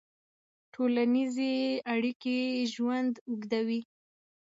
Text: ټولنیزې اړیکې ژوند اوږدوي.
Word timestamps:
ټولنیزې 0.73 1.55
اړیکې 1.93 2.37
ژوند 2.73 3.13
اوږدوي. 3.27 3.81